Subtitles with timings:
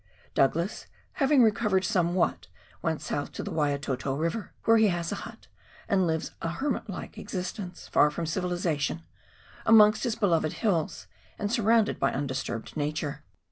[0.33, 2.47] Douglas, having recovered somewhat,
[2.81, 5.45] went south to the Waiatoto River, where he has a hut,
[5.87, 9.03] and lives a hermit like existence, far from civilisation,
[9.63, 11.05] amongst his beloved hills
[11.37, 13.23] and surrounded by undisturbed nature.